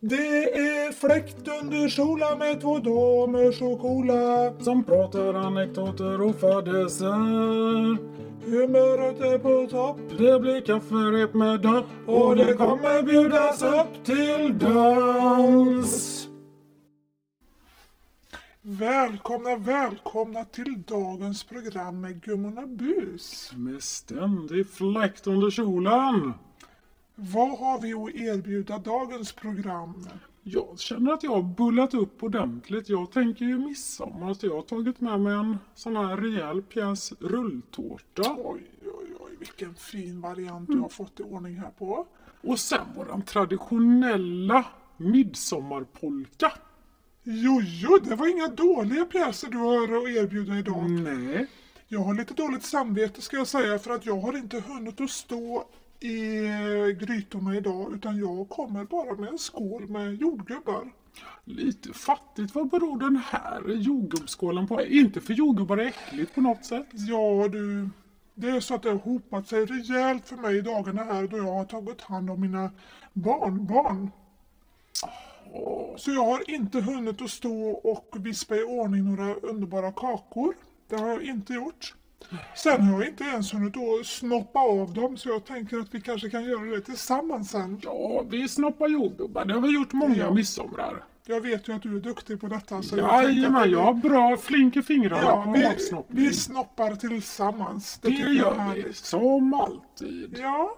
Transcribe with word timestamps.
Det 0.00 0.58
är 0.58 0.92
fläkt 0.92 1.48
under 1.62 1.88
kjolar 1.88 2.36
med 2.36 2.60
två 2.60 2.78
damer 2.78 3.52
så 3.52 3.76
coola 3.76 4.52
Som 4.60 4.84
pratar 4.84 5.34
anekdoter 5.34 6.20
och 6.20 6.40
fadäser 6.40 7.98
Humöret 8.44 9.20
är 9.20 9.38
på 9.38 9.70
topp 9.70 9.98
Det 10.18 10.40
blir 10.40 10.60
kafferep 10.60 11.34
med 11.34 11.60
dag. 11.60 11.84
och 12.06 12.36
det 12.36 12.54
kommer 12.54 13.02
bjudas 13.02 13.62
upp 13.62 14.04
till 14.04 14.58
dans. 14.58 16.28
Välkomna, 18.62 19.56
välkomna 19.56 20.44
till 20.44 20.82
dagens 20.82 21.44
program 21.44 22.00
med 22.00 22.22
Gummorna 22.22 22.66
Bus. 22.66 23.52
Med 23.56 23.82
ständig 23.82 24.70
fläkt 24.70 25.26
under 25.26 25.50
kjolen. 25.50 26.32
Vad 27.20 27.58
har 27.58 27.80
vi 27.80 27.94
att 27.94 28.14
erbjuda 28.14 28.78
dagens 28.78 29.32
program? 29.32 30.08
Jag 30.42 30.78
känner 30.78 31.12
att 31.12 31.22
jag 31.22 31.30
har 31.30 31.42
bullat 31.42 31.94
upp 31.94 32.22
ordentligt. 32.22 32.88
Jag 32.88 33.12
tänker 33.12 33.44
ju 33.44 33.58
midsommar 33.58 34.34
så 34.34 34.46
jag 34.46 34.54
har 34.54 34.62
tagit 34.62 35.00
med 35.00 35.20
mig 35.20 35.34
en 35.34 35.58
sån 35.74 35.96
här 35.96 36.16
rejäl 36.16 36.62
pjäs 36.62 37.12
rulltårta. 37.20 38.36
Oj, 38.38 38.62
oj, 38.82 39.14
oj, 39.20 39.36
vilken 39.38 39.74
fin 39.74 40.20
variant 40.20 40.68
du 40.68 40.78
har 40.78 40.88
fått 40.88 41.20
i 41.20 41.22
ordning 41.22 41.56
här 41.56 41.70
på. 41.78 42.06
Och 42.42 42.60
sen 42.60 42.86
våran 42.96 43.22
traditionella 43.22 44.64
midsommarpolka. 44.96 46.52
Jo, 47.22 47.60
jo, 47.62 47.98
det 48.04 48.14
var 48.14 48.26
inga 48.26 48.48
dåliga 48.48 49.04
pjäser 49.04 49.48
du 49.48 49.56
har 49.58 49.82
att 49.82 50.08
erbjuda 50.08 50.58
idag. 50.58 50.90
Nej. 50.90 51.46
Jag 51.88 52.00
har 52.00 52.14
lite 52.14 52.34
dåligt 52.34 52.64
samvete 52.64 53.22
ska 53.22 53.36
jag 53.36 53.46
säga 53.46 53.78
för 53.78 53.90
att 53.90 54.06
jag 54.06 54.20
har 54.20 54.36
inte 54.36 54.60
hunnit 54.60 55.00
att 55.00 55.10
stå 55.10 55.64
i 56.00 56.96
grytorna 57.00 57.56
idag 57.56 57.94
utan 57.94 58.18
jag 58.18 58.48
kommer 58.48 58.84
bara 58.84 59.16
med 59.16 59.28
en 59.28 59.38
skål 59.38 59.88
med 59.88 60.14
jordgubbar. 60.14 60.92
Lite 61.44 61.92
fattigt. 61.92 62.54
Vad 62.54 62.68
beror 62.68 62.98
den 62.98 63.16
här 63.16 63.62
jordgubbsskålen 63.68 64.66
på? 64.68 64.82
Inte 64.82 65.20
för 65.20 65.34
jordgubbar 65.34 65.78
är 65.78 65.86
äckligt 65.86 66.34
på 66.34 66.40
något 66.40 66.64
sätt. 66.64 66.86
Ja 66.92 67.48
du, 67.48 67.88
det 68.34 68.48
är 68.48 68.60
så 68.60 68.74
att 68.74 68.82
det 68.82 68.90
har 68.90 68.98
hopat 68.98 69.48
sig 69.48 69.66
rejält 69.66 70.28
för 70.28 70.36
mig 70.36 70.58
i 70.58 70.60
dagarna 70.60 71.04
här 71.04 71.26
då 71.26 71.36
jag 71.36 71.54
har 71.54 71.64
tagit 71.64 72.00
hand 72.00 72.30
om 72.30 72.40
mina 72.40 72.70
barnbarn. 73.12 74.10
Så 75.96 76.10
jag 76.10 76.24
har 76.24 76.50
inte 76.50 76.80
hunnit 76.80 77.22
att 77.22 77.30
stå 77.30 77.70
och 77.70 78.16
vispa 78.18 78.56
i 78.56 78.62
ordning 78.62 79.04
några 79.04 79.34
underbara 79.34 79.92
kakor. 79.92 80.54
Det 80.88 80.96
har 80.96 81.08
jag 81.08 81.22
inte 81.22 81.52
gjort. 81.52 81.94
Sen 82.56 82.82
har 82.82 83.00
jag 83.00 83.08
inte 83.08 83.24
ens 83.24 83.54
hunnit 83.54 83.74
att 83.76 84.06
snoppa 84.06 84.58
av 84.60 84.94
dem 84.94 85.16
så 85.16 85.28
jag 85.28 85.44
tänker 85.44 85.78
att 85.78 85.94
vi 85.94 86.00
kanske 86.00 86.30
kan 86.30 86.44
göra 86.44 86.64
det 86.64 86.80
tillsammans 86.80 87.50
sen. 87.50 87.80
Ja, 87.82 88.24
vi 88.30 88.48
snoppar 88.48 88.88
jordgubbar. 88.88 89.44
Det 89.44 89.54
har 89.54 89.60
vi 89.60 89.74
gjort 89.74 89.92
många 89.92 90.16
Ja. 90.16 90.34
midsomrar. 90.34 91.04
Jag 91.26 91.40
vet 91.40 91.68
ju 91.68 91.72
att 91.72 91.82
du 91.82 91.96
är 91.96 92.00
duktig 92.00 92.40
på 92.40 92.46
detta. 92.46 92.82
Så 92.82 92.96
jag 92.96 93.08
tänkte 93.10 93.28
att 93.28 93.34
Jajamän, 93.36 93.62
vi- 93.62 93.72
jag 93.72 93.82
har 93.82 93.94
bra 93.94 94.36
flink 94.36 94.76
i 94.76 94.82
fingrarna 94.82 95.22
Ja, 95.22 95.42
på 95.44 95.52
vi, 95.52 95.64
matsnoppning. 95.64 96.24
vi 96.24 96.32
snoppar 96.32 96.94
tillsammans. 96.94 97.98
Det, 98.02 98.08
Det 98.08 98.14
jag 98.14 98.34
gör 98.34 98.72
vi, 98.74 98.92
som 98.92 99.54
alltid. 99.54 100.36
Ja, 100.38 100.74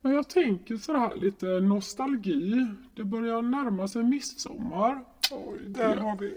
Men 0.00 0.12
jag 0.14 0.28
tänker 0.28 0.76
så 0.76 0.96
här 0.96 1.16
lite 1.16 1.46
nostalgi. 1.46 2.66
Det 2.96 3.04
börjar 3.04 3.42
närma 3.42 3.88
sig 3.88 4.02
midsommar. 4.02 5.04
Oj, 5.32 5.58
där 5.66 5.96
har 5.96 6.16
vi 6.16 6.34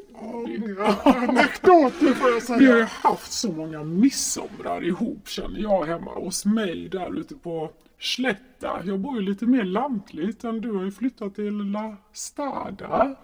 många 0.60 0.86
anekdoter 1.04 2.14
får 2.14 2.30
jag 2.30 2.60
Vi 2.60 2.66
har 2.66 2.78
ju 2.78 2.86
säga. 2.86 2.86
haft 2.86 3.32
så 3.32 3.52
många 3.52 3.84
midsomrar 3.84 4.84
ihop 4.84 5.28
känner 5.28 5.60
jag 5.60 5.86
hemma 5.86 6.12
hos 6.14 6.46
mig 6.46 6.90
där 6.90 7.20
ute 7.20 7.36
på 7.36 7.72
Slätta. 8.00 8.82
Jag 8.86 9.00
bor 9.00 9.16
ju 9.16 9.22
lite 9.22 9.46
mer 9.46 9.64
lantligt 9.64 10.44
än 10.44 10.62
du 10.62 10.72
har 10.72 10.84
ju 10.84 10.92
flyttat 10.92 11.36
till 11.36 11.58
La 11.72 11.98
Stada. 12.14 13.16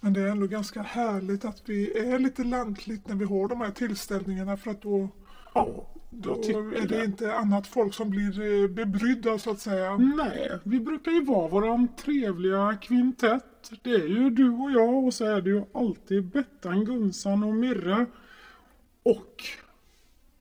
Men 0.00 0.12
det 0.12 0.20
är 0.20 0.26
ändå 0.26 0.46
ganska 0.46 0.82
härligt 0.82 1.44
att 1.44 1.62
vi 1.66 1.98
är 1.98 2.18
lite 2.18 2.44
lantligt 2.44 3.08
när 3.08 3.14
vi 3.16 3.24
har 3.24 3.48
de 3.48 3.60
här 3.60 3.70
tillställningarna 3.70 4.56
för 4.56 4.70
att 4.70 4.82
då, 4.82 5.08
Ja, 5.54 5.86
då 6.10 6.32
är 6.32 6.80
det 6.88 6.96
det. 6.98 7.04
inte 7.04 7.34
annat 7.34 7.66
folk 7.66 7.94
som 7.94 8.10
blir 8.10 8.62
eh, 8.62 8.68
bebrydda 8.68 9.38
så 9.38 9.50
att 9.50 9.60
säga. 9.60 9.96
Nej, 9.96 10.50
vi 10.64 10.80
brukar 10.80 11.10
ju 11.12 11.24
vara 11.24 11.48
våran 11.48 11.88
trevliga 11.96 12.76
kvintett. 12.80 13.44
Det 13.82 13.90
är 13.90 14.08
ju 14.08 14.30
du 14.30 14.50
och 14.50 14.70
jag 14.70 15.04
och 15.04 15.14
så 15.14 15.24
är 15.24 15.40
det 15.40 15.50
ju 15.50 15.64
alltid 15.72 16.24
Bettan, 16.24 16.84
Gunsan 16.84 17.44
och 17.44 17.54
Mirre. 17.54 18.06
Och 19.02 19.44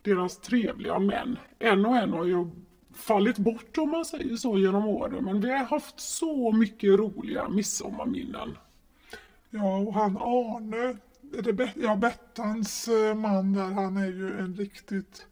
deras 0.02 0.38
trevliga 0.38 1.00
män. 1.00 1.38
En 1.60 1.86
och 1.86 1.98
en 1.98 2.14
har 2.14 2.26
ju 2.26 2.50
fallit 2.94 3.38
bort 3.38 3.78
om 3.78 3.92
man 3.92 4.06
säger 4.06 4.36
så 4.36 4.58
genom 4.58 4.88
åren. 4.88 5.26
Men 5.26 5.42
vi 5.42 5.52
har 5.52 5.66
haft 5.66 6.00
så 6.00 6.52
mycket 6.52 7.00
roliga 7.00 7.50
midsommarminnen. 7.50 8.58
Ja, 9.50 9.78
och 9.78 9.94
han 9.94 10.18
Arne, 10.18 10.98
är 11.38 11.42
det 11.42 11.72
ja, 11.76 11.96
Bettans 11.96 12.88
eh, 12.88 13.16
man 13.16 13.54
där, 13.54 13.72
han 13.72 13.98
är 13.98 14.08
ju 14.08 14.40
en 14.40 14.56
riktigt 14.56 15.26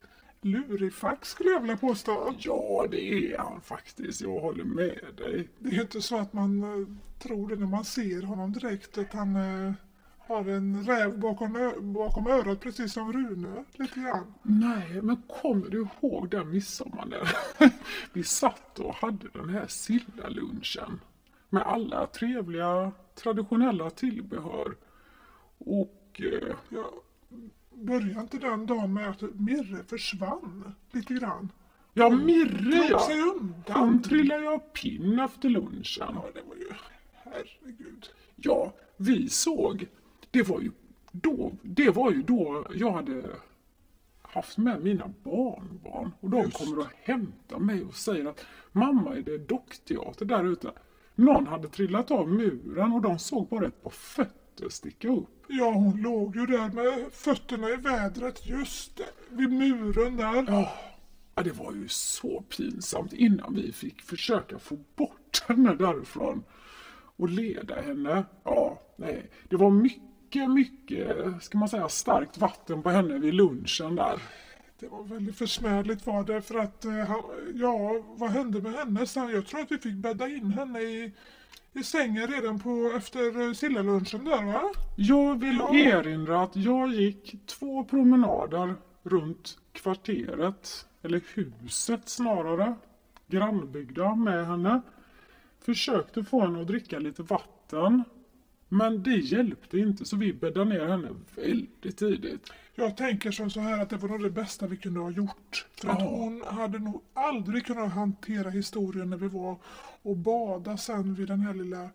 lurifax 0.52 1.30
skulle 1.30 1.50
jag 1.50 1.60
vilja 1.60 1.78
påstå. 1.78 2.36
Ja, 2.40 2.88
det 2.92 3.34
är 3.34 3.38
han 3.38 3.62
faktiskt. 3.62 4.22
Jag 4.22 4.40
håller 4.40 4.64
med 4.64 5.00
dig. 5.18 5.50
Det 5.60 5.70
är 5.70 5.74
ju 5.74 5.82
inte 5.82 6.02
så 6.02 6.18
att 6.18 6.34
man 6.34 6.64
eh, 6.64 6.88
tror 7.20 7.50
det 7.50 7.56
när 7.56 7.68
man 7.68 7.86
ser 7.86 8.22
honom 8.22 8.52
direkt 8.52 8.98
att 8.98 9.14
han 9.14 9.36
eh, 9.36 9.74
har 10.18 10.46
en 10.46 10.86
räv 10.86 11.20
bakom, 11.20 11.74
bakom 11.94 12.28
örat 12.28 12.60
precis 12.60 12.94
som 12.94 13.14
Rune. 13.14 13.64
Lite 13.74 14.00
grann. 14.00 14.34
Nej, 14.44 15.02
men 15.02 15.22
kommer 15.42 15.70
du 15.70 15.88
ihåg 16.02 16.30
den 16.30 16.50
midsommaren? 16.50 17.10
där 17.10 17.30
Vi 18.14 18.24
satt 18.24 18.80
och 18.80 18.96
hade 18.96 19.28
den 19.34 19.50
här 19.50 19.68
sillalunchen 19.68 21.00
med 21.50 21.64
alla 21.64 22.08
trevliga 22.08 22.92
traditionella 23.16 23.90
tillbehör. 23.90 24.76
Och 25.58 26.22
eh, 26.24 26.56
Jag 26.70 26.86
började 27.86 28.22
inte 28.22 28.38
den 28.38 28.66
dagen 28.66 28.94
med 28.94 29.10
att 29.10 29.22
Mirre 29.22 29.84
försvann 29.84 30.76
lite 30.92 31.14
grann. 31.14 31.52
ja, 31.94 32.10
Mirre 32.10 32.88
ja. 32.90 33.00
sig 33.00 33.22
Hon 33.22 33.54
undan. 33.68 34.02
trillade 34.02 34.42
ju 34.42 34.48
av 34.48 34.60
pinn 34.60 35.20
efter 35.20 35.50
lunchen. 35.50 35.84
Ja, 35.98 36.26
det 36.34 36.42
var 36.48 36.56
ju... 36.56 36.70
Herregud. 37.14 38.10
Ja, 38.36 38.74
vi 38.98 39.30
såg. 39.30 39.88
Det 40.32 40.44
var 40.44 40.62
ju 40.62 40.72
då, 41.12 41.52
det 41.62 41.90
var 41.90 42.12
ju 42.12 42.22
då 42.22 42.66
jag 42.76 42.92
hade 42.92 43.24
haft 44.22 44.58
med 44.58 44.84
mina 44.84 45.14
barnbarn. 45.24 46.12
Och 46.20 46.30
de 46.30 46.42
Just. 46.42 46.58
kommer 46.58 46.80
och 46.80 46.88
hämtar 47.04 47.60
mig 47.60 47.84
och 47.84 47.96
säger 47.96 48.26
att 48.26 48.46
mamma 48.72 49.16
är 49.16 49.22
det 49.22 49.38
dockteater 49.38 50.26
där 50.26 50.44
ute. 50.44 50.72
Någon 51.16 51.48
hade 51.48 51.68
trillat 51.68 52.12
av 52.12 52.30
muren 52.30 52.94
och 52.94 53.02
de 53.02 53.20
såg 53.20 53.48
bara 53.48 53.68
ett 53.68 53.84
par 53.84 53.90
fötter 53.90 54.47
sticka 54.70 55.08
upp. 55.08 55.46
Ja, 55.48 55.72
hon 55.72 56.02
låg 56.02 56.36
ju 56.36 56.46
där 56.46 56.70
med 56.70 57.14
fötterna 57.14 57.70
i 57.70 57.76
vädret 57.76 58.48
just 58.48 59.02
vid 59.30 59.52
muren 59.52 60.18
där. 60.18 60.46
Ja, 60.48 60.72
ja, 61.36 61.44
det 61.44 61.52
var 61.52 61.74
ju 61.74 61.88
så 61.88 62.42
pinsamt 62.42 63.14
innan 63.14 63.56
vi 63.56 63.72
fick 63.72 64.02
försöka 64.02 64.60
få 64.60 64.78
bort 64.96 65.44
henne 65.48 65.76
därifrån 65.76 66.44
och 67.16 67.30
leda 67.30 67.82
henne. 67.82 68.26
Ja, 68.44 68.82
nej, 68.96 69.30
det 69.50 69.56
var 69.56 69.70
mycket, 69.70 70.52
mycket, 70.52 71.18
ska 71.44 71.58
man 71.58 71.70
säga, 71.70 71.90
starkt 71.90 72.38
vatten 72.38 72.84
på 72.84 72.90
henne 72.90 73.20
vid 73.20 73.34
lunchen 73.34 73.96
där. 73.96 74.20
Det 74.80 74.88
var 74.88 75.04
väldigt 75.04 75.36
försmädligt 75.38 76.06
var 76.08 76.24
det 76.24 76.42
för 76.42 76.56
att, 76.60 76.86
eh, 76.86 76.92
han, 76.92 77.22
ja, 77.56 78.04
vad 78.16 78.30
hände 78.30 78.62
med 78.62 78.74
henne 78.74 79.06
sen? 79.08 79.30
Jag 79.30 79.46
tror 79.48 79.62
att 79.62 79.72
vi 79.72 79.78
fick 79.78 79.94
bädda 79.96 80.28
in 80.28 80.52
henne 80.52 80.80
i, 80.82 81.12
i 81.74 81.84
sängen 81.84 82.28
redan 82.28 82.60
på 82.60 82.94
efter 82.98 83.48
eh, 83.48 83.54
sillalunchen 83.54 84.26
där 84.26 84.44
va? 84.44 84.62
Jag 84.96 85.40
vill 85.40 85.58
Ja. 85.58 85.76
erinra 85.76 86.42
att 86.42 86.56
jag 86.56 86.90
gick 86.94 87.46
två 87.46 87.84
promenader 87.84 88.76
runt 89.04 89.58
kvarteret, 89.72 90.86
eller 91.02 91.22
huset 91.34 92.10
snarare, 92.10 92.76
grannbyggda 93.28 94.16
med 94.16 94.48
henne. 94.48 94.82
Försökte 95.60 96.24
få 96.24 96.42
henne 96.42 96.62
att 96.62 96.68
dricka 96.68 97.00
lite 97.00 97.24
vatten. 97.24 98.04
Men 98.70 99.04
det 99.04 99.16
hjälpte 99.16 99.78
inte 99.80 100.06
så 100.06 100.16
vi 100.16 100.34
bäddade 100.34 100.66
ner 100.70 100.86
henne 100.88 101.10
väldigt 101.36 101.98
tidigt. 101.98 102.52
Jag 102.76 102.98
tänker 102.98 103.32
som 103.32 103.50
så 103.50 103.60
här 103.60 103.82
att 103.82 103.90
det 103.90 103.98
var 103.98 104.10
nog 104.10 104.24
det 104.24 104.30
bästa 104.30 104.68
vi 104.68 104.78
kunde 104.78 105.00
ha 105.00 105.12
gjort. 105.12 105.66
För 105.82 105.90
att 105.90 106.00
Ja. 106.00 106.06
hon 106.08 106.44
hade 106.48 106.80
nog 106.80 107.02
aldrig 107.14 107.66
kunnat 107.66 107.92
hantera 107.94 108.50
historien 108.50 109.10
när 109.10 109.18
vi 109.18 109.28
var 109.28 109.58
och 110.02 110.18
bada 110.18 110.78
sen 110.78 111.16
vid 111.16 111.28
den 111.28 111.40
här 111.40 111.54
lilla 111.54 111.90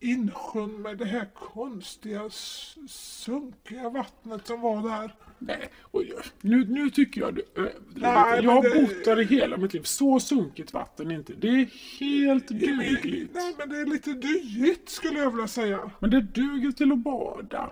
insjön 0.00 0.82
med 0.82 0.98
det 0.98 1.04
här 1.04 1.26
konstiga 1.34 2.30
sunkiga 2.88 3.90
vattnet 3.90 4.46
som 4.46 4.60
var 4.60 4.82
där. 4.88 5.14
Nej, 5.38 5.68
och 5.80 6.02
jag, 6.04 6.18
nu, 6.40 6.64
nu 6.64 6.90
tycker 6.90 7.20
jag 7.20 7.34
du 7.34 7.44
överdriver. 7.54 7.84
Nej, 7.94 8.44
Jag 8.44 8.50
har 8.52 8.62
det- 8.62 8.80
bott 8.80 9.04
där 9.04 9.20
i 9.20 9.24
hela 9.24 9.56
mitt 9.56 9.74
liv. 9.74 9.82
Så 9.82 10.20
sunkigt 10.20 10.72
vatten 10.72 11.10
är 11.10 11.14
inte. 11.14 11.32
Det 11.32 11.48
är 11.48 11.68
helt 12.00 12.48
dugligt. 12.48 13.30
Nej 13.34 13.54
men 13.58 13.68
det 13.68 13.80
är 13.80 13.86
lite 13.86 14.12
dyrt 14.12 14.88
skulle 14.88 15.18
jag 15.18 15.30
vilja 15.30 15.48
säga. 15.48 15.90
Men 15.98 16.10
det 16.10 16.20
duger 16.20 16.72
till 16.72 16.92
att 16.92 16.98
bada. 16.98 17.70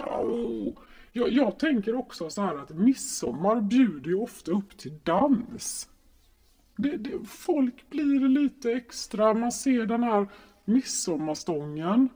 Ja, 0.00 0.20
oh. 0.22 0.72
jag, 1.12 1.28
jag 1.32 1.58
tänker 1.58 1.94
också 1.94 2.30
så 2.30 2.42
här 2.42 2.54
att 2.56 2.70
midsommar 2.70 3.60
bjuder 3.60 4.08
ju 4.10 4.16
ofta 4.16 4.50
upp 4.50 4.76
till 4.78 4.98
dans. 5.04 5.88
Det, 6.76 6.96
det, 6.96 7.10
folk 7.28 7.90
blir 7.90 8.28
lite 8.28 8.72
extra, 8.72 9.34
man 9.34 9.52
ser 9.52 9.86
den 9.86 10.02
här 10.02 10.26
midsommarstången. 10.68 12.08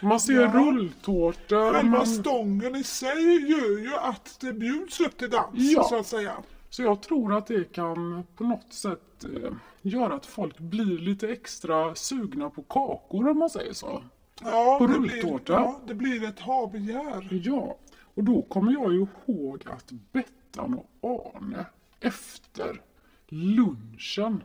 Man 0.00 0.20
ser 0.20 0.32
Ja. 0.40 0.52
rulltårtor. 0.54 1.72
Själva 1.72 1.90
Man... 1.98 2.06
stången 2.06 2.76
i 2.76 2.84
sig 2.84 3.50
gör 3.50 3.78
ju 3.78 3.94
att 3.96 4.36
det 4.40 4.52
bjuds 4.52 5.00
upp 5.00 5.16
till 5.16 5.30
dans 5.30 5.50
Ja. 5.54 5.82
så 5.84 5.98
att 5.98 6.06
säga. 6.06 6.32
Så 6.70 6.82
jag 6.82 7.02
tror 7.02 7.34
att 7.36 7.46
det 7.46 7.72
kan 7.72 8.24
på 8.36 8.44
något 8.44 8.72
sätt 8.72 9.24
eh, 9.24 9.52
göra 9.82 10.14
att 10.14 10.26
folk 10.26 10.58
blir 10.58 10.98
lite 10.98 11.28
extra 11.28 11.94
sugna 11.94 12.50
på 12.50 12.62
kakor 12.62 13.28
om 13.28 13.38
man 13.38 13.50
säger 13.50 13.72
så. 13.72 14.02
Ja, 14.42 14.76
På 14.78 14.86
blir, 14.86 14.96
rulltårta. 14.98 15.52
ja, 15.52 15.80
det 15.86 15.94
blir 15.94 16.24
ett 16.24 16.40
habegär. 16.40 17.28
Ja, 17.44 17.76
och 18.14 18.24
då 18.24 18.42
kommer 18.42 18.72
jag 18.72 18.92
ju 18.92 19.06
ihåg 19.26 19.62
att 19.66 19.90
Bettan 20.12 20.80
och 21.00 21.34
Arne 21.36 21.66
efter 22.00 22.80
lunchen 23.28 24.42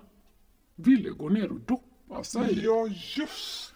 ville 0.75 1.09
gå 1.09 1.29
ner 1.29 1.51
och 1.51 1.59
doppa 1.59 1.86
sig. 2.23 2.61
Ja, 2.63 2.87
just. 3.15 3.73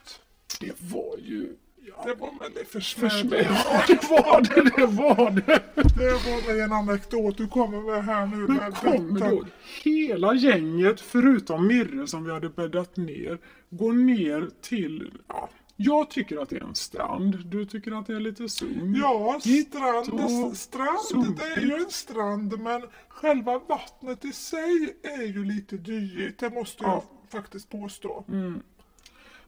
Det 0.59 0.73
var 0.81 1.17
ju... 1.17 1.55
Ja, 1.87 2.03
Det 2.05 2.13
var 2.15 2.39
väldigt 2.39 2.67
försmäd. 2.71 3.11
försmädligt. 3.11 3.49
Ja, 3.65 3.83
det 3.87 4.09
var 4.09 4.41
det, 4.41 4.71
det 4.75 4.85
var 4.85 5.31
det. 5.31 5.61
Det 5.75 6.51
var 6.55 6.63
en 6.63 6.71
anekdot 6.73 7.37
du 7.37 7.47
kommer 7.47 7.81
med 7.81 8.05
här 8.05 8.25
nu. 8.25 8.35
Med 8.35 8.75
kommer 8.75 9.29
då 9.29 9.45
hela 9.83 10.33
gänget, 10.33 11.01
förutom 11.01 11.67
Mirre 11.67 12.07
som 12.07 12.23
vi 12.25 12.31
hade 12.31 12.49
bäddat 12.49 12.97
ner, 12.97 13.39
gå 13.69 13.91
ner 13.91 14.49
till... 14.61 15.11
Ja, 15.27 15.49
jag 15.75 16.09
tycker 16.09 16.41
att 16.41 16.49
det 16.49 16.55
är 16.57 16.63
en 16.63 16.75
strand. 16.75 17.45
Du 17.45 17.65
tycker 17.65 17.91
att 17.99 18.07
det 18.07 18.15
är 18.15 18.19
lite 18.19 18.49
sunt. 18.49 18.97
Ja, 18.97 19.39
strand, 19.41 20.57
strand 20.57 21.37
det 21.37 21.45
är 21.61 21.65
ju 21.65 21.73
en 21.73 21.89
strand 21.89 22.59
men 22.59 22.81
själva 23.09 23.59
vattnet 23.59 24.25
i 24.25 24.31
sig 24.33 24.95
är 25.03 25.25
ju 25.25 25.45
lite 25.45 25.77
dyrt. 25.77 26.39
Det 26.39 26.49
måste 26.49 26.83
jag 26.83 26.91
Ja. 26.91 27.03
Faktiskt 27.31 27.69
påstå. 27.69 28.23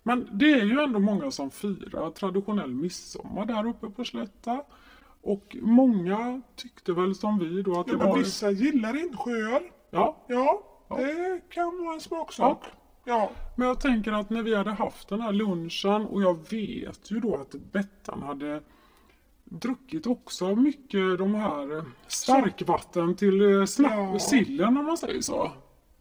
Men 0.03 0.29
det 0.31 0.51
är 0.53 0.65
ju 0.65 0.79
ändå 0.81 0.99
många 0.99 1.31
som 1.31 1.51
firar 1.51 2.09
traditionell 2.11 2.73
midsommar 2.73 3.45
där 3.45 3.67
uppe 3.67 3.89
på 3.89 4.05
Slätta. 4.05 4.63
Och 5.21 5.57
många 5.61 6.41
tyckte 6.55 6.93
väl 6.93 7.15
som 7.15 7.39
vi 7.39 7.61
då 7.61 7.79
att 7.79 7.87
Ja, 7.87 7.93
det 7.93 7.97
men 7.99 8.07
var... 8.09 8.17
vissa 8.17 8.51
gillar 8.51 8.99
insjöar. 9.05 9.61
Ja, 9.89 10.17
Ja, 10.27 10.63
det 10.97 11.41
kan 11.49 11.83
vara 11.85 11.93
en 11.93 12.01
smaksak. 12.01 12.63
Ja. 13.05 13.31
men 13.57 13.67
jag 13.67 13.79
tänker 13.79 14.11
att 14.11 14.29
när 14.29 14.43
vi 14.43 14.55
hade 14.55 14.71
haft 14.71 15.09
den 15.09 15.21
här 15.21 15.31
lunchen 15.31 16.05
och 16.05 16.21
jag 16.21 16.49
vet 16.51 17.11
ju 17.11 17.19
då 17.19 17.35
att 17.35 17.51
Bettan 17.71 18.21
hade 18.23 18.61
druckit 19.43 20.07
också 20.07 20.55
mycket 20.55 21.17
de 21.17 21.35
här 21.35 21.83
starkvatten 22.07 23.15
till 23.15 23.41
eh, 23.59 23.65
snapp, 23.65 23.91
Ja. 23.93 24.19
sillen 24.19 24.77
om 24.77 24.85
man 24.85 24.97
säger 24.97 25.21
så. 25.21 25.51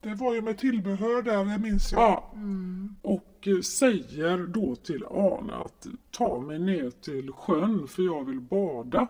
Det 0.03 0.15
var 0.15 0.35
ju 0.35 0.43
med 0.43 0.59
tillbehör 0.59 1.23
där, 1.23 1.45
det 1.45 1.59
minns 1.59 1.93
jag. 1.93 2.01
Ja. 2.01 2.31
Och 3.03 3.49
eh, 3.49 3.61
säger 3.61 4.39
då 4.47 4.77
till 4.77 5.05
Arne 5.05 5.53
att 5.55 5.87
ta 6.11 6.41
mig 6.41 6.59
ner 6.59 6.91
till 6.91 7.33
sjön 7.33 7.89
för 7.89 8.03
jag 8.03 8.25
vill 8.25 8.41
bada. 8.41 9.07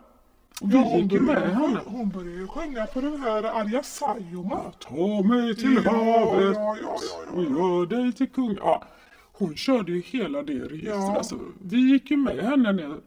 Och 0.61 0.71
vi 0.73 0.75
Ja, 0.77 0.97
gick 0.99 1.13
ju 1.13 1.21
med 1.21 1.43
henne. 1.55 1.81
hon 1.87 2.09
började 2.09 2.31
ju 2.41 2.47
sjunga 2.47 2.87
på 2.87 3.01
den 3.01 3.21
här 3.21 3.43
Arja 3.61 3.83
Saijonma. 3.83 4.73
Ta 4.79 5.23
mig 5.23 5.55
till 5.57 5.81
Ja, 5.85 5.91
havet 5.91 6.57
ja, 6.57 6.77
ja. 6.83 6.97
och 7.35 7.43
gör 7.45 7.87
dig 7.87 8.13
till 8.13 8.29
kung. 8.29 8.57
Ja, 8.61 8.85
hon 9.33 9.57
körde 9.57 9.93
ju 9.93 10.01
hela 10.01 10.43
det 10.43 10.53
registret. 10.55 10.85
Ja. 10.97 11.17
Alltså, 11.17 11.39
vi 11.63 11.77
gick 11.93 12.11
ju 12.11 12.17
med 12.17 12.37
henne 12.39 12.73
ner. 12.73 13.01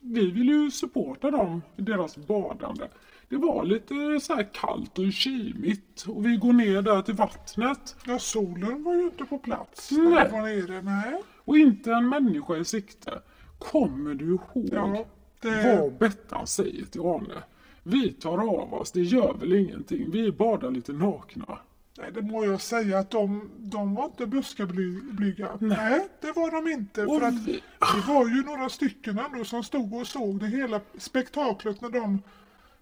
Vi 0.00 0.30
ville 0.30 0.52
ju 0.52 0.70
supporta 0.70 1.30
dem 1.30 1.62
i 1.76 1.82
deras 1.82 2.16
badande. 2.16 2.84
Det 3.28 3.36
var 3.36 3.64
lite 3.64 4.20
så 4.20 4.34
här 4.34 4.48
kallt 4.52 4.98
och 4.98 5.12
kymigt 5.12 6.04
och 6.08 6.26
vi 6.26 6.36
går 6.36 6.52
ner 6.52 6.82
där 6.82 7.02
till 7.02 7.14
vattnet 7.14 7.96
Ja, 8.06 8.18
solen 8.18 8.82
var 8.84 8.94
ju 8.94 9.02
inte 9.04 9.24
på 9.24 9.38
plats 9.38 9.90
Nej. 9.90 10.00
när 10.02 10.24
vi 10.44 10.60
var 10.60 10.72
nere. 10.72 10.82
Nej. 10.82 11.22
och 11.44 11.58
inte 11.58 11.92
en 11.92 12.08
människa 12.08 12.56
i 12.56 12.64
sikte. 12.64 13.22
Kommer 13.58 14.14
du 14.14 14.24
ihåg 14.26 14.68
Ja, 14.72 15.04
det... 15.40 15.78
vad 15.80 15.92
Bettan 15.92 16.46
säger 16.46 16.84
till 16.84 17.00
Arne? 17.00 17.42
Vi 17.82 18.12
tar 18.12 18.38
av 18.48 18.74
oss, 18.74 18.92
det 18.92 19.00
gör 19.02 19.34
väl 19.34 19.52
ingenting. 19.52 20.10
Vi 20.10 20.32
badar 20.32 20.70
lite 20.70 20.92
nakna. 20.92 21.58
Nej, 21.98 22.10
det 22.14 22.22
må 22.22 22.44
jag 22.44 22.60
säga 22.60 22.98
att 22.98 23.10
de, 23.10 23.50
de 23.58 23.94
var 23.94 24.04
inte 24.04 24.26
buskablyga. 24.26 25.48
Nej. 25.60 26.08
det 26.20 26.32
var 26.32 26.50
de 26.62 26.70
inte. 26.72 27.04
Och 27.06 27.18
För 27.20 27.26
att 27.28 27.46
vi- 27.46 27.60
det 27.94 28.12
var 28.12 28.28
ju 28.28 28.42
några 28.42 28.68
stycken 28.68 29.18
ändå 29.18 29.44
som 29.44 29.62
stod 29.64 29.94
och 29.94 30.06
såg 30.06 30.40
det 30.40 30.46
hela 30.46 30.80
spektaklet 30.98 31.80
när 31.80 31.88
de 31.90 32.22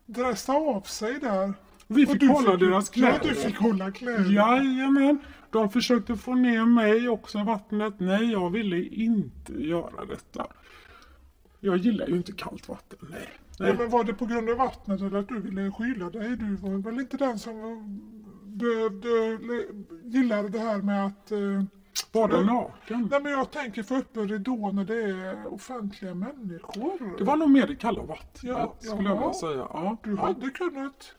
dressade 0.06 0.58
av 0.58 0.80
sig 0.80 1.20
där. 1.20 1.54
Vi 1.86 2.06
fick 2.06 2.20
du 2.20 2.28
hålla 2.28 2.50
fick, 2.50 2.60
deras 2.60 2.90
Ja, 2.96 3.06
kläder. 3.18 3.28
du 3.28 3.34
fick 3.34 3.56
hålla 3.58 3.90
kläder. 3.90 4.30
Jajamän. 4.32 5.18
De 5.50 5.70
försökte 5.70 6.16
få 6.16 6.34
ner 6.34 6.64
mig 6.64 7.08
också 7.08 7.38
i 7.38 7.44
vattnet. 7.44 7.94
Nej, 7.98 8.32
jag 8.32 8.50
ville 8.50 8.82
inte 8.84 9.52
göra 9.52 10.04
detta. 10.04 10.46
Jag 11.60 11.76
gillar 11.76 12.06
ju 12.06 12.16
inte 12.16 12.32
kallt 12.32 12.68
vatten. 12.68 12.98
Nej. 13.10 13.28
Ja, 13.58 13.64
Nej. 13.64 13.74
men 13.78 13.90
var 13.90 14.04
det 14.04 14.14
på 14.14 14.26
grund 14.26 14.50
av 14.50 14.56
vattnet 14.56 15.00
eller 15.00 15.18
att 15.18 15.28
du 15.28 15.40
ville 15.40 15.70
skyla 15.72 16.10
dig? 16.10 16.36
Du 16.36 16.56
var 16.56 16.82
väl 16.82 17.00
inte 17.00 17.16
den 17.16 17.38
som 17.38 17.54
behövde, 18.44 19.38
gillade 20.04 20.48
det 20.48 20.58
här 20.58 20.78
med 20.82 21.06
att... 21.06 21.32
Eh, 21.32 21.62
Bada 22.12 22.34
Mm. 22.36 22.46
naken. 22.46 23.08
nej 23.10 23.20
men 23.22 23.32
jag 23.32 23.50
tänker 23.50 23.82
få 23.82 23.96
upp 23.96 24.16
en 24.16 24.28
ridå 24.28 24.70
när 24.72 24.84
det 24.84 25.02
är 25.02 25.54
offentliga 25.54 26.14
människor. 26.14 27.18
Det 27.18 27.24
var 27.24 27.36
nog 27.36 27.50
mer 27.50 27.66
det 27.66 27.76
kalla 27.76 28.02
vattnet 28.02 28.42
Ja, 28.42 28.74
skulle 28.80 29.08
jag 29.08 29.14
vilja 29.16 29.32
säga. 29.34 29.66
Ja, 29.72 29.96
Du 30.02 30.14
ja. 30.14 30.20
hade 30.22 30.50
kunnat 30.50 31.12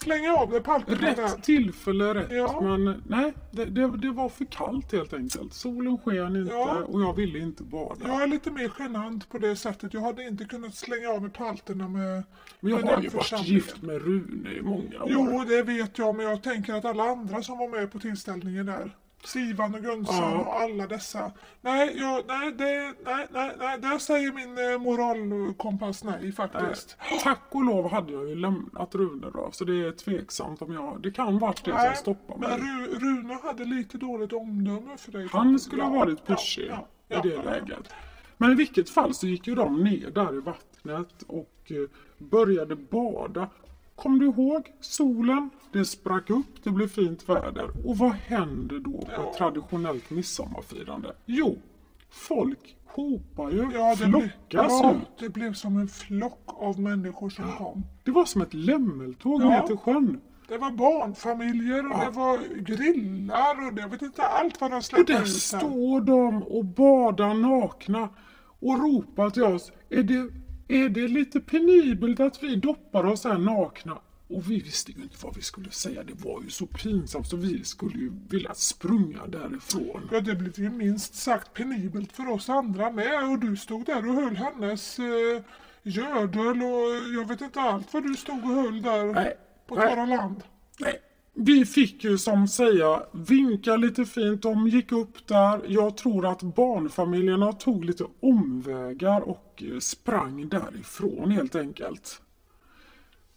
slänga 0.00 0.32
av 0.34 0.50
dig 0.50 0.60
palterna 0.62 0.98
där. 1.00 1.22
Rätt 1.22 1.42
tillfälle 1.42 2.14
rätt. 2.14 2.28
Ja. 2.32 2.60
Men 2.60 3.02
nej, 3.08 3.32
det, 3.50 3.64
det, 3.64 3.96
det 3.96 4.10
var 4.10 4.28
för 4.28 4.44
kallt 4.44 4.92
helt 4.92 5.12
enkelt. 5.14 5.52
Solen 5.54 5.98
sken 5.98 6.36
inte 6.36 6.54
Ja. 6.54 6.76
och 6.88 7.00
jag 7.02 7.16
ville 7.16 7.38
inte 7.38 7.62
bada. 7.62 8.08
Jag 8.08 8.22
är 8.22 8.26
lite 8.26 8.50
mer 8.50 8.72
genant 8.78 9.28
på 9.28 9.38
det 9.38 9.56
sättet. 9.56 9.94
Jag 9.94 10.00
hade 10.00 10.22
inte 10.28 10.44
kunnat 10.44 10.74
slänga 10.74 11.08
av 11.10 11.22
mig 11.22 11.30
palterna 11.30 11.88
med, 11.88 12.22
Men 12.60 12.72
jag 12.72 12.84
med 12.84 12.94
har 12.94 13.02
ju 13.02 13.08
varit 13.08 13.46
gift 13.48 13.82
med 13.82 14.02
Rune 14.02 14.50
i 14.52 14.62
många 14.62 15.02
år. 15.02 15.06
Jo, 15.08 15.44
det 15.48 15.62
vet 15.62 15.98
jag, 15.98 16.14
men 16.16 16.26
jag 16.26 16.42
tänker 16.42 16.74
att 16.74 16.84
alla 16.84 17.04
andra 17.04 17.42
som 17.42 17.58
var 17.58 17.68
med 17.68 17.92
på 17.92 17.98
tillställningen 17.98 18.66
där, 18.66 18.96
Sivan 19.24 19.74
och 19.74 19.80
Gunsan 19.80 20.16
Ja. 20.32 20.38
och 20.38 20.60
alla 20.60 20.86
dessa. 20.86 21.32
Nej, 21.60 21.98
jag, 21.98 22.24
nej, 22.28 22.52
det, 22.52 22.94
nej, 23.04 23.26
nej, 23.30 23.52
nej, 23.58 23.78
där 23.80 23.98
säger 23.98 24.32
min 24.32 24.72
eh, 24.72 24.78
moralkompass 24.78 26.04
nej 26.04 26.32
faktiskt. 26.32 26.96
Tack 27.22 27.42
och 27.50 27.64
lov 27.64 27.90
hade 27.90 28.12
jag 28.12 28.28
ju 28.28 28.34
lämnat 28.34 28.94
Rune 28.94 29.30
då, 29.34 29.48
så 29.52 29.64
det 29.64 29.86
är 29.86 29.92
tveksamt 29.92 30.62
om 30.62 30.72
jag... 30.72 31.02
Det 31.02 31.10
kan 31.10 31.38
varit 31.38 31.64
det 31.64 31.72
Nej, 31.74 31.96
som 31.96 32.14
stoppade 32.14 32.48
men 32.48 32.60
mig. 32.60 32.86
Ru, 32.86 32.98
Rune 32.98 33.38
hade 33.42 33.64
lite 33.64 33.98
dåligt 33.98 34.32
omdöme 34.32 34.96
för 34.96 35.12
dig. 35.12 35.28
Han 35.32 35.44
faktiskt. 35.44 35.64
skulle 35.66 35.82
ha 35.82 35.92
Ja, 35.94 35.98
varit 35.98 36.18
ja, 36.26 36.34
pushig 36.34 36.66
ja, 36.70 36.88
i 37.08 37.14
ja, 37.14 37.20
det 37.22 37.28
ja. 37.28 37.42
läget. 37.42 37.92
Men 38.36 38.52
i 38.52 38.54
vilket 38.54 38.90
fall 38.90 39.14
så 39.14 39.26
gick 39.26 39.46
ju 39.46 39.54
de 39.54 39.84
ner 39.84 40.10
där 40.10 40.34
i 40.36 40.40
vattnet 40.40 41.22
och 41.26 41.54
eh, 41.64 41.76
började 42.18 42.76
bada. 42.76 43.48
Kom 44.00 44.18
du 44.18 44.26
ihåg 44.26 44.72
solen? 44.80 45.50
Det 45.72 45.84
sprack 45.84 46.30
upp, 46.30 46.64
det 46.64 46.70
blev 46.70 46.88
fint 46.88 47.28
väder. 47.28 47.70
Och 47.86 47.98
vad 47.98 48.10
händer 48.12 48.78
då 48.78 48.90
på 49.16 49.22
ett 49.30 49.36
traditionellt 49.38 50.10
midsommarfirande? 50.10 51.12
Jo, 51.26 51.58
folk 52.10 52.76
hopar 52.86 53.50
ju, 53.50 53.68
Ja, 53.74 53.94
det, 53.98 54.06
blev, 54.06 54.20
flockas 54.20 54.72
ja, 54.82 54.92
ut. 54.92 55.18
det 55.18 55.28
blev 55.28 55.52
som 55.52 55.76
en 55.76 55.88
flock 55.88 56.40
av 56.46 56.80
människor 56.80 57.30
som 57.30 57.44
kom. 57.58 57.84
Det 58.04 58.10
var 58.10 58.24
som 58.24 58.42
ett 58.42 58.54
lämmeltåg 58.54 59.42
Ja. 59.42 59.48
ner 59.48 59.62
till 59.62 59.76
sjön. 59.76 60.20
Det 60.48 60.58
var 60.58 60.70
barnfamiljer 60.70 61.86
och 61.92 61.98
det 62.04 62.10
var 62.10 62.38
grillar 62.60 63.66
och 63.66 63.74
det, 63.74 63.80
jag 63.80 63.88
vet 63.88 64.02
inte 64.02 64.22
allt 64.22 64.60
vad 64.60 64.70
de 64.70 64.76
Och 64.76 64.84
släppte 64.84 65.12
ut. 65.12 65.18
där. 65.18 65.24
står 65.24 66.00
de 66.00 66.42
och 66.42 66.64
badar 66.64 67.34
nakna 67.34 68.08
och 68.60 68.78
ropar 68.78 69.30
till 69.30 69.42
oss. 69.44 69.72
Är 69.90 70.02
det, 70.02 70.30
är 70.70 70.88
det 70.88 71.08
lite 71.08 71.40
penibelt 71.40 72.20
att 72.20 72.42
vi 72.42 72.56
doppar 72.56 73.04
oss 73.04 73.24
här 73.24 73.38
nakna? 73.38 73.98
Och 74.28 74.50
vi 74.50 74.60
visste 74.60 74.92
ju 74.92 75.02
inte 75.02 75.16
vad 75.22 75.36
vi 75.36 75.42
skulle 75.42 75.70
säga. 75.70 76.02
Det 76.02 76.24
var 76.24 76.42
ju 76.42 76.50
så 76.50 76.66
pinsamt 76.66 77.28
så 77.28 77.36
vi 77.36 77.64
skulle 77.64 77.98
ju 77.98 78.12
vilja 78.28 78.54
sprunga 78.54 79.26
därifrån. 79.26 80.08
Ja, 80.12 80.20
det 80.20 80.34
blev 80.34 80.58
ju 80.58 80.70
minst 80.70 81.14
sagt 81.14 81.54
penibelt 81.54 82.12
för 82.12 82.28
oss 82.28 82.48
andra 82.48 82.90
med 82.90 83.30
och 83.30 83.38
du 83.38 83.56
stod 83.56 83.86
där 83.86 84.08
och 84.08 84.14
höll 84.14 84.36
hennes 84.36 84.98
eh, 84.98 85.42
gördel 85.82 86.62
och 86.62 87.14
jag 87.16 87.28
vet 87.28 87.40
inte 87.40 87.60
allt 87.60 87.94
vad 87.94 88.02
du 88.02 88.14
stod 88.14 88.44
och 88.44 88.50
höll 88.50 88.82
där 88.82 89.04
Nej, 89.04 89.36
på 89.66 89.76
torra 89.76 90.06
land. 90.06 90.42
Nej. 90.80 91.00
Vi 91.34 91.64
fick 91.64 92.04
ju 92.04 92.18
som 92.18 92.48
säga 92.48 93.02
vinka 93.12 93.76
lite 93.76 94.04
fint. 94.04 94.42
De 94.42 94.68
gick 94.68 94.92
upp 94.92 95.26
där. 95.26 95.60
Jag 95.66 95.96
tror 95.96 96.26
att 96.26 96.42
barnfamiljerna 96.42 97.52
tog 97.52 97.84
lite 97.84 98.04
omvägar 98.20 99.20
och 99.20 99.62
eh, 99.72 99.78
sprang 99.78 100.48
därifrån 100.48 101.30
helt 101.30 101.54
enkelt. 101.56 102.22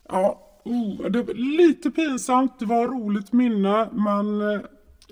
Ja, 0.09 0.41
oh, 0.65 1.09
det 1.09 1.23
var 1.23 1.33
lite 1.33 1.91
pinsamt. 1.91 2.59
Det 2.59 2.65
var 2.65 2.87
roligt 2.87 3.33
minne, 3.33 3.89
men 3.91 4.41
eh, 4.41 4.61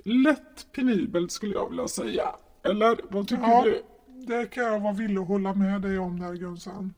lätt 0.04 0.68
penibelt 0.72 1.32
skulle 1.32 1.54
jag 1.54 1.70
vilja 1.70 1.88
säga. 1.88 2.30
Eller 2.64 3.00
vad 3.10 3.28
tycker 3.28 3.44
Ja, 3.44 3.64
du? 3.64 3.82
det 4.28 4.46
kan 4.46 4.64
jag 4.64 4.80
vara 4.80 4.94
villig 4.94 5.22
att 5.22 5.28
hålla 5.28 5.54
med 5.54 5.82
dig 5.82 6.00
om 6.00 6.20
där 6.20 6.34
Gunsan. 6.34 6.94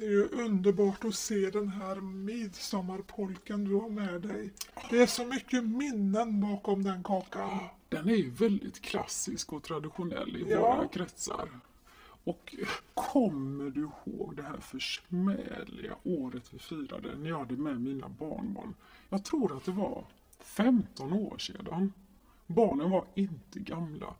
Det 0.00 0.06
är 0.06 0.10
ju 0.10 0.28
underbart 0.28 1.04
att 1.04 1.14
se 1.14 1.50
den 1.50 1.68
här 1.68 1.96
midsommarpolken 2.00 3.64
du 3.64 3.74
har 3.74 3.88
med 3.88 4.22
dig. 4.22 4.50
Det 4.90 4.98
är 5.02 5.06
så 5.06 5.24
mycket 5.24 5.64
minnen 5.64 6.40
bakom 6.40 6.82
den 6.82 7.02
kakan. 7.02 7.58
Den 7.88 8.08
är 8.08 8.14
ju 8.14 8.30
väldigt 8.30 8.80
klassisk 8.80 9.52
och 9.52 9.62
traditionell 9.62 10.36
i 10.36 10.46
Ja. 10.50 10.60
våra 10.76 10.88
kretsar. 10.88 11.48
Och 12.24 12.54
kommer 12.94 13.70
du 13.70 13.80
ihåg 13.80 14.36
det 14.36 14.42
här 14.42 14.60
försmädliga 14.60 15.94
året 16.04 16.44
vi 16.54 16.58
firade 16.58 17.16
när 17.16 17.28
jag 17.28 17.38
hade 17.38 17.56
med 17.56 17.80
mina 17.80 18.08
barnbarn? 18.08 18.74
Jag 19.08 19.24
tror 19.24 19.56
att 19.56 19.64
det 19.64 19.72
var 19.72 20.04
15 20.38 21.12
år 21.12 21.38
sedan. 21.38 21.92
Barnen 22.46 22.90
var 22.90 23.04
inte 23.14 23.58
gamla. 23.60 24.14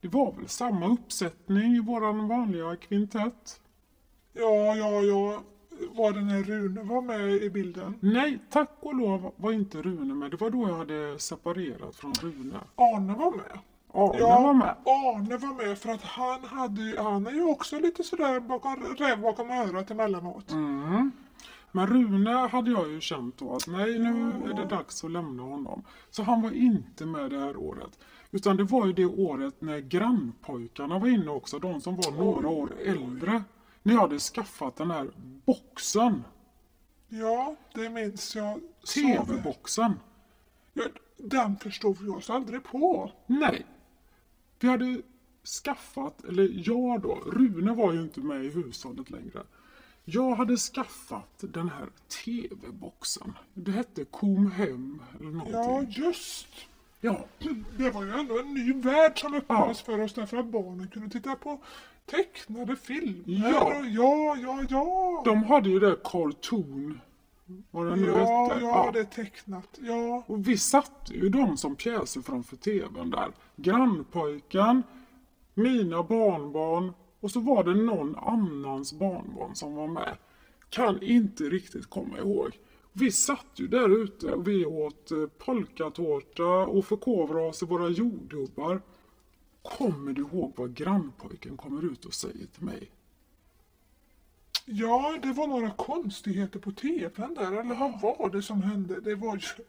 Det 0.00 0.08
var 0.08 0.32
väl 0.32 0.48
samma 0.48 0.86
uppsättning 0.88 1.76
i 1.76 1.80
våran 1.80 2.28
vanliga 2.28 2.76
kvintett? 2.76 3.60
Ja, 4.32 4.76
ja, 4.76 5.02
ja. 5.02 5.42
Var 5.92 6.12
det 6.12 6.20
när 6.20 6.42
Rune 6.42 6.82
var 6.82 7.02
med 7.02 7.30
i 7.30 7.50
bilden? 7.50 7.94
Nej, 8.00 8.38
tack 8.50 8.70
och 8.80 8.94
lov 8.94 9.32
var 9.36 9.52
inte 9.52 9.82
Rune 9.82 10.14
med. 10.14 10.30
Det 10.30 10.36
var 10.36 10.50
då 10.50 10.68
jag 10.68 10.76
hade 10.76 11.18
separerat 11.18 11.96
från 11.96 12.12
Rune. 12.12 12.60
Arne 12.76 13.14
var 13.14 13.30
med. 13.30 13.58
Arne 13.92 14.18
Ja, 14.18 14.40
var 14.40 14.54
med. 14.54 14.74
Arne 14.84 15.36
var 15.36 15.66
med 15.66 15.78
för 15.78 15.90
att 15.92 16.02
han 16.02 16.44
hade 16.44 17.02
han 17.02 17.26
är 17.26 17.30
ju 17.30 17.44
också 17.44 17.78
lite 17.78 18.02
sådär 18.02 18.40
bakom, 18.40 18.76
räv 18.98 19.20
bakom 19.20 19.50
örat 19.50 19.90
emellanåt. 19.90 20.50
Mm. 20.50 21.12
Men 21.72 21.86
Rune 21.86 22.30
hade 22.30 22.70
jag 22.70 22.90
ju 22.90 23.00
känt 23.00 23.38
då 23.38 23.56
att 23.56 23.66
nej, 23.66 23.98
nu 23.98 24.32
är 24.50 24.54
det 24.54 24.64
dags 24.64 25.04
att 25.04 25.10
lämna 25.10 25.42
honom. 25.42 25.82
Så 26.10 26.22
han 26.22 26.42
var 26.42 26.50
inte 26.50 27.06
med 27.06 27.30
det 27.30 27.38
här 27.38 27.56
året. 27.56 27.98
Utan 28.30 28.56
det 28.56 28.64
var 28.64 28.86
ju 28.86 28.92
det 28.92 29.06
året 29.06 29.60
när 29.60 29.78
grannpojkarna 29.78 30.98
var 30.98 31.08
inne 31.08 31.30
också, 31.30 31.58
de 31.58 31.80
som 31.80 31.96
var 31.96 32.12
några 32.12 32.48
år 32.48 32.70
äldre. 32.84 33.42
När 33.82 33.94
jag 33.94 34.00
hade 34.00 34.18
skaffat 34.18 34.76
den 34.76 34.90
här 34.90 35.10
boxen, 35.44 36.24
Ja, 37.08 37.56
det 37.74 37.88
minns 37.90 38.36
jag. 38.36 38.60
TV-boxen. 38.94 40.00
Ja, 40.72 40.84
den 41.16 41.56
förstod 41.56 41.98
vi 42.00 42.08
oss 42.08 42.30
aldrig 42.30 42.64
på. 42.64 43.12
Nej. 43.26 43.66
Vi 44.60 44.68
hade 44.68 45.02
skaffat, 45.64 46.24
eller 46.24 46.68
jag 46.68 47.00
då, 47.00 47.14
Rune 47.14 47.74
var 47.74 47.92
ju 47.92 48.00
inte 48.02 48.20
med 48.20 48.44
i 48.44 48.48
hushållet 48.50 49.10
längre. 49.10 49.42
Jag 50.04 50.34
hade 50.34 50.56
skaffat 50.56 51.38
den 51.40 51.68
här 51.68 51.88
TV-boxen. 52.24 53.32
Det 53.54 53.72
hette 53.72 54.04
Kom 54.04 54.50
hem 54.52 55.02
eller 55.20 55.30
någonting. 55.30 55.54
Ja, 55.54 55.82
just. 56.06 56.48
Ja, 57.00 57.26
Det 57.78 57.90
var 57.90 58.04
ju 58.04 58.10
ändå 58.10 58.38
en 58.38 58.54
ny 58.54 58.72
värld 58.72 59.20
som 59.20 59.34
öppnades 59.34 59.80
för 59.80 60.00
oss 60.00 60.14
därför 60.14 60.36
att 60.36 60.46
barnen 60.46 60.88
kunde 60.88 61.10
titta 61.10 61.34
på 61.34 61.60
tecknade 62.10 62.76
filmer. 62.76 63.50
Ja. 63.50 63.64
och 63.64 63.86
ja, 63.86 64.36
ja, 64.42 64.64
ja. 64.68 65.22
de 65.24 65.44
hade 65.44 65.68
ju 65.68 65.78
det 65.78 65.96
Cartoon, 66.04 67.00
vad 67.70 67.86
det 67.86 67.96
nu 67.96 68.06
ja, 68.06 68.48
hette. 68.48 68.64
ja, 68.64 68.90
det 68.92 69.00
är 69.00 69.04
tecknat. 69.04 69.78
Ja, 69.80 70.24
Och 70.26 70.48
vi 70.48 70.58
satte 70.58 71.14
ju 71.14 71.28
dem 71.28 71.56
som 71.56 71.76
pjäser 71.76 72.20
framför 72.20 72.56
TVn 72.56 73.10
där. 73.10 73.32
Grannpojken, 73.56 74.82
mina 75.54 76.02
barnbarn 76.02 76.92
och 77.20 77.30
så 77.30 77.40
var 77.40 77.64
det 77.64 77.74
någon 77.74 78.16
annans 78.16 78.92
barnbarn 78.92 79.54
som 79.54 79.74
var 79.74 79.88
med. 79.88 80.16
Kan 80.70 81.02
inte 81.02 81.44
riktigt 81.44 81.86
komma 81.86 82.18
ihåg. 82.18 82.58
Vi 82.92 83.12
satt 83.12 83.46
ju 83.54 83.68
där 83.68 84.02
ute 84.02 84.32
och 84.32 84.48
vi 84.48 84.66
åt 84.66 85.10
eh, 85.10 85.26
polkatårta 85.38 86.66
och 86.66 86.84
förkovrade 86.84 87.48
oss 87.48 87.62
i 87.62 87.66
våra 87.66 87.88
jordgubbar. 87.88 88.82
Kommer 89.62 90.12
du 90.12 90.22
ihåg 90.22 90.52
vad 90.56 90.74
grannpojken 90.74 91.56
kommer 91.56 91.92
ut 91.92 92.04
och 92.04 92.14
säger 92.14 92.46
till 92.46 92.64
mig? 92.64 92.90
ja, 94.70 95.18
det 95.22 95.32
var 95.32 95.46
några 95.46 95.70
konstigheter 95.70 96.58
på 96.58 96.72
tvn 96.72 97.34
där. 97.34 97.52
Eller 97.52 97.74
vad 98.02 98.18
var 98.18 98.30
det 98.30 98.42
som 98.42 98.62
hände? 98.62 99.00
Det 99.00 99.14
var 99.14 99.36
ju... 99.36 99.64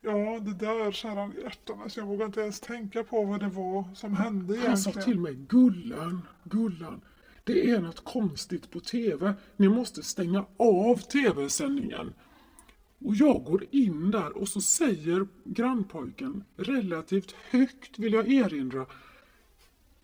Ja, 0.00 0.38
det 0.40 0.54
där 0.54 0.92
kära 0.92 1.30
hjärtarna. 1.42 1.88
Så 1.88 2.00
jag 2.00 2.06
vågar 2.06 2.26
inte 2.26 2.40
ens 2.40 2.60
tänka 2.60 3.04
på 3.04 3.24
vad 3.24 3.40
det 3.40 3.48
var 3.48 3.84
som 3.94 4.16
hände 4.16 4.58
Han 4.58 4.78
sa 4.78 4.90
egentligen. 4.90 5.04
till 5.04 5.20
mig, 5.20 5.34
Gullan, 5.48 6.22
Gullan, 6.44 7.00
det 7.44 7.70
är 7.70 7.80
något 7.80 8.04
konstigt 8.04 8.70
på 8.70 8.80
TV. 8.80 9.34
Ni 9.56 9.68
måste 9.68 10.02
stänga 10.02 10.44
av 10.56 10.96
TV-sändningen. 10.96 12.14
Och 12.98 13.14
jag 13.14 13.44
går 13.44 13.64
in 13.70 14.10
där 14.10 14.36
och 14.36 14.48
så 14.48 14.60
säger 14.60 15.26
grannpojken 15.44 16.44
relativt 16.56 17.32
högt 17.50 17.98
vill 17.98 18.12
jag 18.12 18.32
erinra. 18.32 18.86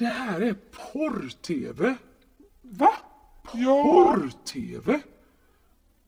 Det 0.00 0.07
här 0.07 0.40
är 0.40 0.54
porr-TV. 0.54 1.95
Va? 2.62 2.92
Ja, 3.54 3.83
Porr-TV? 3.83 5.00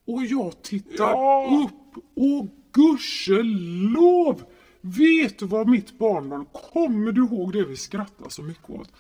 Och 0.05 0.25
jag 0.25 0.63
tittar 0.63 1.11
Ja. 1.11 1.67
upp 1.67 2.05
och 2.17 2.47
gudskelov 2.73 4.43
vet 4.81 5.39
du 5.39 5.47
vad 5.47 5.69
mitt 5.69 5.99
barnbarn, 5.99 6.47
kommer 6.73 7.13
du 7.13 7.21
ihåg 7.25 7.53
det 7.53 7.65
vi 7.65 7.77
skrattar 7.77 8.29
så 8.29 8.43
mycket 8.43 8.71
åt? 8.71 8.93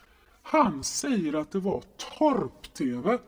Han 0.42 0.84
säger 0.84 1.32
att 1.34 1.50
det 1.50 1.58
var 1.58 1.82
Torp-TV. 2.18 3.18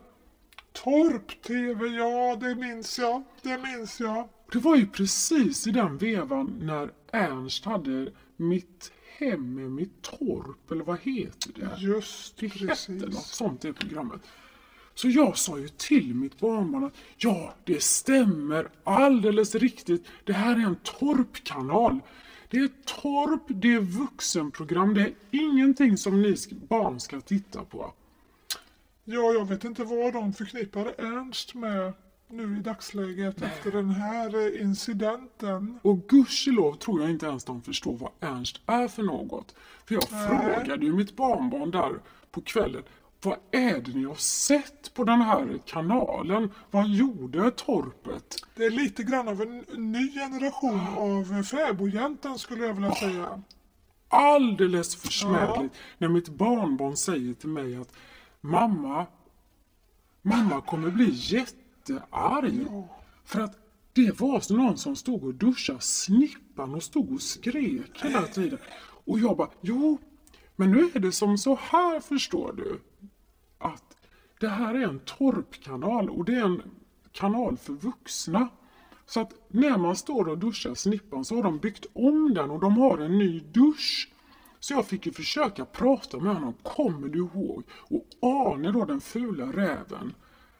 Torp-TV, 0.73 1.87
ja 1.87 2.35
det 2.35 2.55
minns 2.55 2.99
jag. 2.99 3.23
Det 3.41 3.57
minns 3.57 3.99
jag. 3.99 4.29
Det 4.51 4.59
var 4.59 4.75
ju 4.75 4.87
precis 4.87 5.67
i 5.67 5.71
den 5.71 5.97
vevan 5.97 6.59
när 6.61 6.91
Ernst 7.11 7.65
hade 7.65 8.11
Mitt 8.37 8.91
hem 9.17 9.57
är 9.57 9.69
mitt 9.69 10.01
torp, 10.01 10.71
eller 10.71 10.83
vad 10.83 10.99
heter 10.99 11.51
det? 11.55 11.69
Just 11.77 12.37
Det 12.37 12.47
hette 12.47 12.91
något 12.91 13.05
precis. 13.05 13.25
sånt 13.25 13.65
i 13.65 13.73
programmet. 13.73 14.21
Så 14.95 15.09
jag 15.09 15.37
sa 15.37 15.59
ju 15.59 15.67
till 15.67 16.15
mitt 16.15 16.39
barnbarn 16.39 16.83
att 16.83 16.93
ja, 17.17 17.53
det 17.63 17.83
stämmer 17.83 18.69
alldeles 18.83 19.55
riktigt. 19.55 20.05
Det 20.23 20.33
här 20.33 20.55
är 20.55 20.65
en 20.65 20.75
torpkanal. 20.75 21.99
Det 22.49 22.57
är 22.57 22.69
torp, 22.85 23.41
det 23.47 23.73
är 23.73 23.79
vuxenprogram, 23.79 24.93
det 24.93 25.01
är 25.01 25.13
ingenting 25.31 25.97
som 25.97 26.21
ni 26.21 26.35
barn 26.69 26.99
ska 26.99 27.21
titta 27.21 27.63
på. 27.63 27.93
Ja, 29.03 29.33
jag 29.33 29.47
vet 29.47 29.63
inte 29.63 29.83
vad 29.83 30.13
de 30.13 30.33
förknippar 30.33 30.85
Ernst 30.97 31.55
med 31.55 31.93
nu 32.27 32.57
i 32.57 32.61
dagsläget 32.61 33.41
efter 33.41 33.71
den 33.71 33.89
här 33.89 34.35
eh, 34.35 34.61
incidenten. 34.61 35.79
Och 35.81 36.07
gudskelov 36.07 36.73
tror 36.73 37.01
jag 37.01 37.09
inte 37.09 37.25
ens 37.25 37.43
de 37.43 37.61
förstår 37.61 37.97
vad 37.97 38.11
Ernst 38.19 38.61
är 38.65 38.87
för 38.87 39.03
något. 39.03 39.55
För 39.85 39.95
jag 39.95 40.03
frågade 40.03 40.85
ju 40.85 40.93
mitt 40.93 41.15
barnbarn 41.15 41.71
där 41.71 41.93
på 42.31 42.41
kvällen. 42.41 42.83
Vad 43.21 43.37
är 43.51 43.81
det 43.81 43.91
ni 43.93 44.03
har 44.03 44.15
sett 44.15 44.93
på 44.93 45.03
den 45.03 45.21
här 45.21 45.59
kanalen? 45.65 46.51
Vad 46.71 46.87
gjorde 46.87 47.51
torpet? 47.51 48.35
Det 48.55 48.65
är 48.65 48.69
lite 48.71 49.03
grann 49.03 49.27
av 49.27 49.41
en 49.41 49.65
ny 49.91 50.11
generation 50.13 50.79
av 50.97 51.43
fäbodjäntan 51.43 52.39
skulle 52.39 52.65
jag 52.65 52.73
vilja 52.73 52.95
säga. 52.95 53.41
alldeles 54.07 54.95
för 54.95 55.07
smädligt 55.07 55.75
när 55.97 56.07
mitt 56.07 56.29
barnbarn 56.29 56.97
säger 56.97 57.33
till 57.33 57.49
mig 57.49 57.75
att 57.75 57.91
mamma, 58.41 59.05
mamma 60.21 60.61
kommer 60.61 60.89
bli 60.89 61.11
jättearg. 61.89 62.67
För 63.23 63.41
att 63.41 63.57
det 63.93 64.19
var 64.19 64.39
så 64.39 64.57
någon 64.57 64.77
som 64.77 64.95
stod 64.95 65.23
och 65.23 65.33
duschade 65.33 65.81
snippan 65.81 66.75
och 66.75 66.83
stod 66.83 67.13
och 67.13 67.21
skrek 67.21 68.03
hela 68.03 68.21
tiden. 68.21 68.59
Och 69.05 69.19
jag 69.19 69.37
bara, 69.37 69.49
jo, 69.61 69.97
men 70.55 70.71
nu 70.71 70.89
är 70.93 70.99
det 70.99 71.11
som 71.11 71.37
så 71.37 71.55
här 71.61 71.99
förstår 71.99 72.53
du. 72.53 72.79
Att 73.57 73.97
det 74.39 74.49
här 74.49 74.75
är 74.75 74.87
en 74.87 74.99
torpkanal 74.99 76.09
och 76.09 76.25
det 76.25 76.35
är 76.35 76.45
en 76.45 76.61
kanal 77.11 77.57
för 77.57 77.73
vuxna. 77.73 78.49
Så 79.05 79.19
att 79.19 79.33
när 79.47 79.77
man 79.77 79.95
står 79.95 80.29
och 80.29 80.37
duschar 80.37 80.73
snippan 80.73 81.25
så 81.25 81.35
har 81.35 81.43
de 81.43 81.57
byggt 81.57 81.85
om 81.93 82.33
den 82.33 82.51
och 82.51 82.59
de 82.59 82.77
har 82.77 82.97
en 82.97 83.17
ny 83.17 83.39
dusch. 83.39 84.11
Så 84.59 84.73
jag 84.73 84.85
fick 84.85 85.05
ju 85.05 85.11
försöka 85.11 85.65
prata 85.65 86.19
med 86.19 86.33
honom. 86.33 86.53
Kommer 86.63 87.07
du 87.07 87.19
ihåg? 87.19 87.63
Och 87.69 88.05
Arne 88.21 88.71
då, 88.71 88.85
den 88.85 89.01
fula 89.01 89.45
räven, 89.45 90.13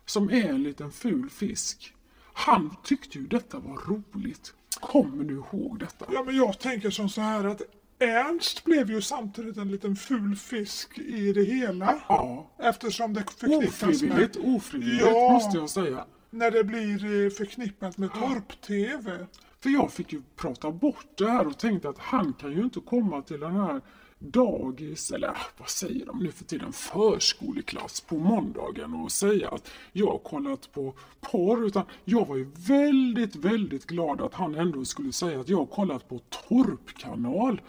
som 0.05 0.29
är 0.29 0.49
en 0.49 0.63
liten 0.63 0.91
ful 0.91 1.29
fisk. 1.29 1.93
Han 2.33 2.75
tyckte 2.83 3.17
ju 3.19 3.27
detta 3.27 3.59
var 3.59 3.77
roligt. 3.87 4.53
Kommer 4.79 5.23
du 5.23 5.33
ihåg 5.35 5.79
detta? 5.79 6.05
Ja, 6.11 6.23
men 6.23 6.35
jag 6.37 6.59
tänker 6.59 6.89
som 6.89 7.09
så 7.09 7.21
här 7.21 7.43
att 7.43 7.61
Ernst 7.99 8.63
blev 8.63 8.91
ju 8.91 9.01
samtidigt 9.01 9.57
en 9.57 9.71
liten 9.71 9.95
ful 9.95 10.35
fisk 10.35 10.97
i 10.99 11.33
det 11.33 11.43
hela. 11.43 11.99
Ja. 12.07 12.51
Eftersom 12.59 13.13
det 13.13 13.23
förknippas 13.37 13.83
Ofrivilligt, 13.83 14.35
med... 14.37 14.55
ofrivilligt 14.55 15.05
Ja. 15.05 15.29
måste 15.33 15.57
jag 15.57 15.69
säga. 15.69 16.05
När 16.29 16.51
det 16.51 16.63
blir 16.63 17.25
eh, 17.25 17.29
förknippat 17.29 17.97
med 17.97 18.13
torp-tv. 18.13 19.27
För 19.59 19.69
jag 19.69 19.91
fick 19.91 20.13
ju 20.13 20.21
prata 20.35 20.71
bort 20.71 21.07
det 21.17 21.29
här 21.29 21.47
och 21.47 21.57
tänkte 21.57 21.89
att 21.89 21.97
han 21.99 22.33
kan 22.33 22.51
ju 22.51 22.61
inte 22.63 22.79
komma 22.79 23.21
till 23.21 23.39
den 23.39 23.55
här 23.55 23.81
dagis, 24.19 25.11
eller 25.11 25.37
vad 25.57 25.69
säger 25.69 26.05
de 26.05 26.19
nu 26.19 26.31
för 26.31 26.43
tiden, 26.45 26.73
förskoleklass 26.73 28.01
på 28.01 28.15
måndagen 28.15 28.93
och 28.93 29.11
säga 29.11 29.49
att 29.49 29.71
jag 29.91 30.07
har 30.07 30.17
kollat 30.17 30.71
på 30.73 30.93
porr. 31.21 31.65
Utan 31.67 31.83
jag 32.03 32.27
var 32.27 32.35
ju 32.35 32.47
väldigt, 32.67 33.35
väldigt 33.35 33.85
glad 33.85 34.21
att 34.21 34.33
han 34.33 34.55
ändå 34.55 34.85
skulle 34.85 35.11
säga 35.11 35.39
att 35.39 35.49
jag 35.49 35.57
har 35.57 35.65
kollat 35.65 36.09
på 36.09 36.19
Torpkanal. 36.19 37.61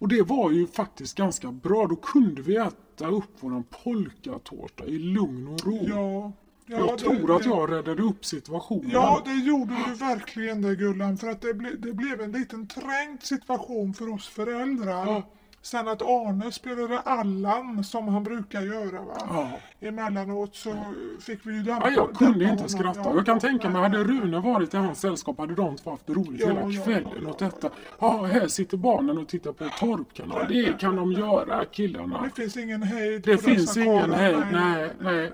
Och 0.00 0.08
det 0.08 0.22
var 0.22 0.50
ju 0.50 0.66
faktiskt 0.66 1.16
ganska 1.16 1.52
bra. 1.52 1.86
Då 1.86 1.96
kunde 1.96 2.42
vi 2.42 2.56
äta 2.56 3.08
upp 3.08 3.30
våran 3.42 3.64
polkatårta 3.84 4.84
i 4.86 4.98
lugn 4.98 5.48
och 5.48 5.66
ro. 5.66 5.84
Ja, 5.88 6.32
Ja, 6.70 6.76
jag 6.78 6.88
det- 6.98 7.02
tror 7.04 7.36
att 7.36 7.42
det- 7.42 7.48
jag 7.48 7.72
räddade 7.72 8.02
upp 8.02 8.24
situationen. 8.24 8.90
Ja, 8.92 9.22
det 9.24 9.34
gjorde 9.34 9.74
du 9.86 9.94
verkligen 9.94 10.62
det 10.62 10.76
Gullan, 10.76 11.18
för 11.18 11.28
att 11.28 11.40
det, 11.40 11.54
ble, 11.54 11.70
det 11.70 11.92
blev 11.92 12.20
en 12.20 12.32
liten 12.32 12.66
trängd 12.66 13.22
situation 13.22 13.94
för 13.94 14.08
oss 14.14 14.28
föräldrar. 14.28 15.06
Ja. 15.06 15.22
Sen 15.62 15.88
att 15.88 16.02
Arne 16.02 16.52
spelade 16.52 16.98
Allan 17.00 17.84
som 17.84 18.08
han 18.08 18.24
brukar 18.24 18.62
göra 18.62 19.02
va. 19.02 19.16
Ja. 19.18 19.50
Emellanåt 19.88 20.54
så 20.54 20.74
fick 21.20 21.46
vi 21.46 21.54
ju 21.54 21.62
dämpa 21.62 21.90
Ja, 21.90 21.94
jag 21.96 22.14
kunde 22.16 22.44
inte 22.44 22.54
honom. 22.54 22.68
skratta. 22.68 23.00
Ja, 23.04 23.12
Jag 23.14 23.26
kan 23.26 23.40
tänka 23.40 23.68
mig, 23.70 23.82
hade. 23.82 23.98
Rune 24.04 24.40
varit 24.40 24.74
i 24.74 24.76
hans 24.76 25.00
sällskap 25.00 25.38
hade 25.38 25.54
de 25.54 25.76
två 25.76 25.90
haft 25.90 26.10
roligt 26.10 26.40
Ja, 26.40 26.46
hela 26.68 26.84
kvällen 26.84 27.26
åt 27.26 27.38
detta. 27.38 27.70
Ja, 27.98 28.24
här 28.24 28.48
sitter 28.48 28.76
barnen 28.76 29.18
och 29.18 29.28
tittar 29.28 29.52
på 29.52 29.64
Torpkanal. 29.78 30.46
Det 30.48 30.80
kan 30.80 30.96
de 30.96 31.12
göra, 31.12 31.64
killarna. 31.64 32.22
Det 32.22 32.42
finns 32.42 32.56
ingen 32.56 32.82
hejd 32.82 33.22
Det 33.22 33.38
finns 33.38 33.76
ingen 33.76 34.12
hejd, 34.12 34.38
nej, 34.52 34.90
nej. 35.00 35.32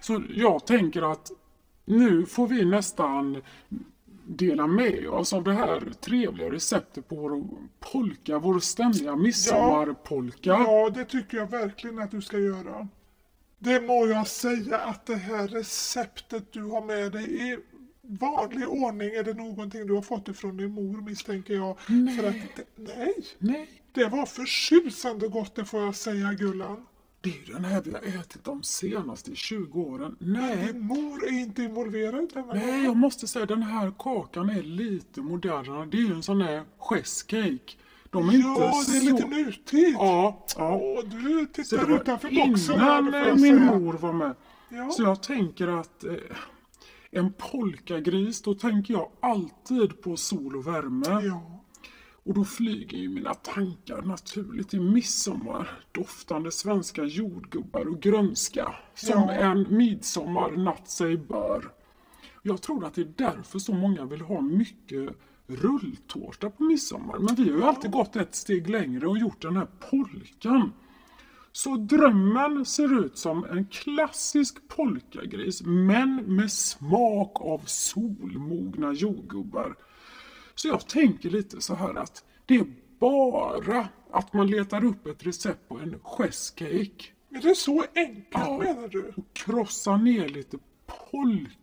Så 0.00 0.22
jag 0.34 0.66
tänker 0.66 1.12
att 1.12 1.30
nu 1.84 2.26
får 2.26 2.46
vi 2.48 2.64
nästan 2.64 3.42
dela 4.26 4.66
med 4.66 5.08
oss 5.08 5.32
av 5.32 5.44
det 5.44 5.52
här 5.52 5.92
trevliga 6.00 6.50
receptet 6.50 7.08
på 7.08 7.14
vår 7.16 7.44
polka, 7.80 8.38
vår 8.38 8.60
ständiga 8.60 9.16
midsommarpolka. 9.16 10.50
Ja, 10.50 10.90
det 10.94 11.04
tycker 11.04 11.36
jag 11.36 11.50
verkligen 11.50 11.98
att 11.98 12.10
du 12.10 12.22
ska 12.22 12.38
göra. 12.38 12.88
Det 13.58 13.80
må 13.80 14.06
jag 14.06 14.26
säga 14.26 14.78
att 14.78 15.06
det 15.06 15.16
här 15.16 15.48
receptet 15.48 16.52
du 16.52 16.62
har 16.62 16.82
med 16.82 17.12
dig 17.12 17.50
i 17.50 17.58
vanlig 18.02 18.68
ordning 18.68 19.08
är 19.14 19.24
det 19.24 19.34
någonting 19.34 19.86
du 19.86 19.94
har 19.94 20.02
fått 20.02 20.28
ifrån 20.28 20.56
din 20.56 20.70
mor 20.70 21.00
misstänker 21.00 21.54
jag. 21.54 21.76
Nej. 21.88 22.16
För 22.16 22.28
att 22.28 22.34
det, 22.56 22.64
nej, 22.96 23.14
Nej, 23.38 23.70
det 23.92 24.04
var 24.04 24.26
förtjusande 24.26 25.28
gott 25.28 25.54
det 25.54 25.64
får 25.64 25.80
jag 25.80 25.94
säga 25.94 26.32
Gullan. 26.32 26.86
Det 27.24 27.30
är 27.30 27.46
ju 27.46 27.52
den 27.52 27.64
här 27.64 27.82
vi 27.84 27.90
har 27.92 27.98
ätit 28.20 28.44
de 28.44 28.62
senaste 28.62 29.34
20 29.34 29.80
åren. 29.82 30.16
Nej, 30.18 30.66
Din 30.72 30.80
mor 30.86 31.24
är 31.24 31.32
inte 31.40 31.62
involverad 31.62 32.30
denna 32.34 32.52
Nej, 32.54 32.72
gång. 32.72 32.84
jag 32.84 32.96
måste 32.96 33.26
säga 33.26 33.46
den 33.46 33.62
här 33.62 33.92
kakan 33.98 34.50
är 34.50 34.62
lite 34.62 35.20
modernare. 35.20 35.86
Det 35.86 35.96
är 35.96 36.00
ju 36.02 36.12
en 36.14 36.22
sån 36.22 36.40
här 36.40 36.62
chesscake. 36.78 37.58
De 38.10 38.28
är 38.28 38.32
Ja, 38.32 38.38
inte 38.78 38.92
det 38.92 38.96
är 38.98 39.00
så... 39.00 39.12
lite 39.14 39.26
nutid. 39.28 39.94
Ja, 39.98 40.46
ja. 40.56 40.76
Åh, 40.82 41.04
du 41.04 41.46
tittar 41.46 41.94
utanför 42.00 42.46
boxen 42.48 42.80
här, 42.80 42.98
innan 42.98 43.14
jag 43.28 43.40
min 43.40 43.64
mor 43.64 43.92
var 43.92 44.12
med. 44.12 44.34
Ja. 44.68 44.90
Så 44.90 45.02
jag 45.02 45.22
tänker 45.22 45.68
att 45.68 46.04
eh, 46.04 46.14
en 47.10 47.32
polkagris, 47.32 48.42
då 48.42 48.54
tänker 48.54 48.94
jag 48.94 49.08
alltid 49.20 50.00
på 50.02 50.16
sol 50.16 50.56
och 50.56 50.66
värme. 50.66 51.26
Ja. 51.26 51.53
Och 52.24 52.34
då 52.34 52.44
flyger 52.44 52.98
ju 52.98 53.08
mina 53.08 53.34
tankar 53.34 54.02
naturligt 54.02 54.68
till 54.68 54.80
midsommar. 54.80 55.70
Doftande 55.92 56.52
svenska 56.52 57.04
jordgubbar 57.04 57.88
och 57.88 58.00
grönska. 58.00 58.74
Som 58.94 59.22
Ja. 59.22 59.32
en 59.32 59.66
midsommarnatt 59.76 60.88
sig 60.90 61.16
bör. 61.16 61.72
Jag 62.42 62.62
tror 62.62 62.84
att 62.84 62.94
det 62.94 63.00
är 63.00 63.12
därför 63.16 63.58
så 63.58 63.74
många 63.74 64.04
vill 64.04 64.20
ha 64.20 64.40
mycket 64.40 65.10
rulltårta 65.46 66.50
på 66.50 66.62
midsommar. 66.62 67.18
Men 67.18 67.34
vi 67.34 67.42
har 67.50 67.58
ju 67.58 67.64
alltid 67.64 67.90
gått 67.90 68.16
ett 68.16 68.34
steg 68.34 68.70
längre 68.70 69.06
och 69.06 69.18
gjort 69.18 69.42
den 69.42 69.56
här 69.56 69.68
polkan. 69.90 70.72
Så 71.52 71.76
drömmen 71.76 72.64
ser 72.64 73.04
ut 73.04 73.18
som 73.18 73.44
en 73.44 73.66
klassisk 73.66 74.68
polkagris 74.68 75.62
men 75.62 76.16
med 76.36 76.52
smak 76.52 77.40
av 77.40 77.62
solmogna 77.66 78.92
jordgubbar. 78.92 79.76
Så 80.54 80.68
jag 80.68 80.88
tänker 80.88 81.30
lite 81.30 81.60
så 81.60 81.74
här 81.74 81.94
att 81.94 82.24
det 82.46 82.54
är 82.56 82.66
bara 83.00 83.88
att 84.10 84.32
man 84.32 84.46
letar 84.46 84.84
upp 84.84 85.06
ett 85.06 85.26
recept 85.26 85.68
på 85.68 85.78
en 85.78 85.98
chesscake 86.02 87.04
Är 87.30 87.40
det 87.42 87.54
så 87.54 87.84
enkelt 87.94 88.26
Ja. 88.30 88.58
menar 88.58 88.88
du? 88.88 89.12
och 89.16 89.24
krossar 89.32 89.96
ner 89.96 90.28
lite 90.28 90.58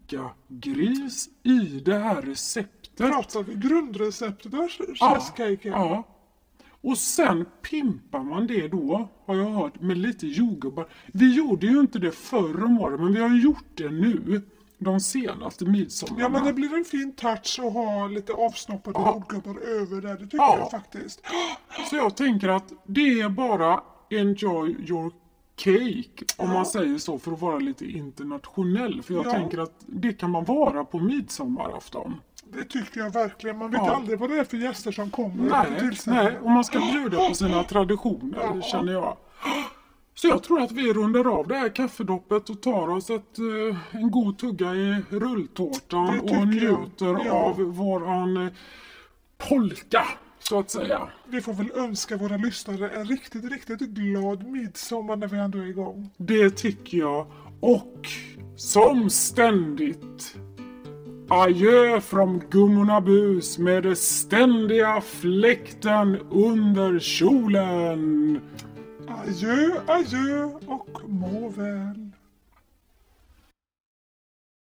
polkagris 0.07 1.29
i 1.43 1.59
det 1.85 1.97
här 1.97 2.21
receptet. 2.21 2.95
Pratar 2.97 3.43
vi 3.43 3.53
grundreceptet 3.55 4.53
av 4.53 4.69
Ja, 4.99 5.15
chesscaken? 5.15 5.71
Ja. 5.71 6.07
Och 6.83 6.97
sen 6.97 7.45
pimpar 7.69 8.23
man 8.23 8.47
det 8.47 8.67
då, 8.67 9.09
har 9.25 9.35
jag 9.35 9.49
hört, 9.49 9.81
med 9.81 9.97
lite 9.97 10.27
jordgubbar. 10.27 10.87
Vi 11.13 11.35
gjorde 11.35 11.67
ju 11.67 11.79
inte 11.79 11.99
det 11.99 12.11
förr 12.11 12.63
om 12.65 12.79
året, 12.79 12.99
men 12.99 13.13
vi 13.13 13.19
har 13.21 13.35
gjort 13.43 13.65
det 13.75 13.89
nu. 13.89 14.41
De 14.83 14.99
senaste 14.99 15.65
midsommarna. 15.65 16.21
Ja 16.21 16.29
men 16.29 16.43
det 16.45 16.53
blir 16.53 16.73
en 16.77 16.85
fin 16.85 17.15
touch 17.15 17.59
att 17.63 17.73
ha 17.73 18.07
lite 18.07 18.33
avsnoppade 18.33 18.99
Ja. 18.99 19.13
jordgubbar 19.13 19.61
över 19.61 20.01
där. 20.01 20.13
Det 20.13 20.17
tycker 20.23 20.37
Ja. 20.37 20.57
jag 20.59 20.71
faktiskt. 20.71 21.21
Så 21.89 21.95
jag 21.95 22.17
tänker 22.17 22.49
att 22.49 22.73
det 22.87 23.21
är 23.21 23.29
bara 23.29 23.79
enjoy 24.09 24.69
your 24.89 25.11
cake, 25.55 26.25
om 26.37 26.49
man 26.49 26.65
säger 26.65 26.97
så, 26.97 27.19
för 27.19 27.31
att 27.31 27.41
vara 27.41 27.59
lite 27.59 27.85
internationell. 27.85 29.01
För 29.03 29.13
jag 29.13 29.25
Ja. 29.25 29.31
tänker 29.31 29.57
att 29.57 29.73
det 29.85 30.13
kan 30.13 30.31
man 30.31 30.45
vara 30.45 30.83
på 30.85 30.99
midsommarafton. 30.99 32.15
Det 32.53 32.63
tycker 32.63 32.99
jag 32.99 33.13
verkligen. 33.13 33.57
Man 33.57 33.71
vet 33.71 33.81
Ja. 33.85 33.95
aldrig 33.95 34.19
vad 34.19 34.29
det 34.29 34.37
är 34.39 34.43
för 34.43 34.57
gäster 34.57 34.91
som 34.91 35.09
kommer. 35.09 35.49
Nej, 35.49 35.91
nej, 36.07 36.37
och 36.41 36.51
man 36.51 36.63
ska 36.63 36.79
bjuda 36.79 37.27
på 37.27 37.33
sina 37.35 37.63
traditioner, 37.69 38.61
känner 38.61 38.93
jag. 38.93 39.17
Så 40.15 40.27
jag 40.27 40.43
tror 40.43 40.61
att 40.61 40.71
vi 40.71 40.93
rundar 40.93 41.39
av 41.39 41.47
det 41.47 41.55
här 41.55 41.69
kaffedoppet 41.75 42.49
och 42.49 42.61
tar 42.61 42.87
oss 42.89 43.09
ett, 43.09 43.39
eh, 43.39 43.77
en 44.01 44.11
god 44.11 44.37
tugga 44.37 44.75
i 44.75 44.95
rulltårtan 45.09 46.19
och 46.19 46.47
njuter 46.47 47.25
Ja. 47.25 47.31
av 47.31 47.61
våran 47.61 48.37
eh, 48.37 48.53
polka, 49.49 50.03
så 50.39 50.59
att 50.59 50.71
säga. 50.71 51.07
Vi 51.27 51.41
får 51.41 51.53
väl 51.53 51.71
önska 51.75 52.17
våra 52.17 52.37
lyssnare 52.37 52.89
en 52.89 53.05
riktigt, 53.05 53.51
riktigt 53.51 53.81
glad 53.89 54.47
midsommar 54.47 55.15
när 55.15 55.27
vi 55.27 55.37
ändå 55.37 55.57
är 55.57 55.65
igång. 55.65 56.09
Det 56.17 56.49
tycker 56.49 56.97
jag. 56.97 57.27
Och 57.59 58.07
som 58.55 59.09
ständigt 59.09 60.35
Adjö 61.29 62.01
från 62.01 62.41
Gummorna 62.49 63.01
Bus 63.01 63.57
med 63.57 63.83
det 63.83 63.95
ständiga 63.95 65.01
fläkten 65.01 66.17
under 66.31 66.99
kjolen. 66.99 68.41
Adjö, 69.11 69.81
adjö 69.87 70.43
och 70.67 71.09
må 71.09 71.49
väl. 71.49 72.11